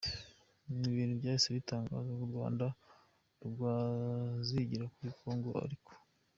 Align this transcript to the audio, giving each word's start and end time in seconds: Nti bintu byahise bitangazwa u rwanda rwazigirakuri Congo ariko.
Nti 0.77 0.87
bintu 0.95 1.13
byahise 1.19 1.47
bitangazwa 1.57 2.13
u 2.25 2.29
rwanda 2.31 2.65
rwazigirakuri 3.47 5.09
Congo 5.19 5.49
ariko. 5.65 5.91